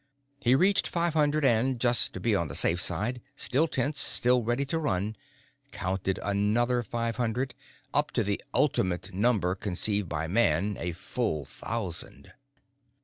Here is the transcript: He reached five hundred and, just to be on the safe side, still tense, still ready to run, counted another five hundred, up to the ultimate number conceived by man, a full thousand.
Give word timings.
He 0.43 0.55
reached 0.55 0.87
five 0.87 1.13
hundred 1.13 1.45
and, 1.45 1.79
just 1.79 2.11
to 2.13 2.19
be 2.19 2.33
on 2.33 2.47
the 2.47 2.55
safe 2.55 2.81
side, 2.81 3.21
still 3.35 3.67
tense, 3.67 3.99
still 3.99 4.41
ready 4.43 4.65
to 4.65 4.79
run, 4.79 5.15
counted 5.71 6.19
another 6.23 6.81
five 6.81 7.17
hundred, 7.17 7.53
up 7.93 8.09
to 8.13 8.23
the 8.23 8.41
ultimate 8.51 9.13
number 9.13 9.53
conceived 9.53 10.09
by 10.09 10.25
man, 10.25 10.75
a 10.79 10.93
full 10.93 11.45
thousand. 11.45 12.31